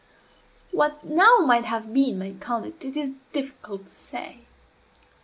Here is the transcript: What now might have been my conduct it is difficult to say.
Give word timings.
What 0.71 1.03
now 1.05 1.35
might 1.45 1.65
have 1.65 1.93
been 1.93 2.17
my 2.17 2.31
conduct 2.39 2.83
it 2.85 2.97
is 2.97 3.11
difficult 3.31 3.85
to 3.85 3.93
say. 3.93 4.39